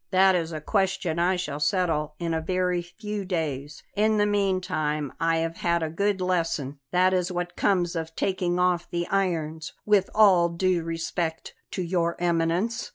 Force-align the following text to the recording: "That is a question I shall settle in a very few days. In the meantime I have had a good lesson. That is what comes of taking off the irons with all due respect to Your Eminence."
"That 0.09 0.33
is 0.33 0.51
a 0.51 0.59
question 0.59 1.19
I 1.19 1.35
shall 1.35 1.59
settle 1.59 2.15
in 2.17 2.33
a 2.33 2.41
very 2.41 2.81
few 2.81 3.23
days. 3.23 3.83
In 3.95 4.17
the 4.17 4.25
meantime 4.25 5.13
I 5.19 5.37
have 5.45 5.57
had 5.57 5.83
a 5.83 5.91
good 5.91 6.21
lesson. 6.21 6.79
That 6.89 7.13
is 7.13 7.31
what 7.31 7.55
comes 7.55 7.95
of 7.95 8.15
taking 8.15 8.57
off 8.57 8.89
the 8.89 9.05
irons 9.09 9.73
with 9.85 10.09
all 10.15 10.49
due 10.49 10.81
respect 10.81 11.53
to 11.73 11.83
Your 11.83 12.19
Eminence." 12.19 12.89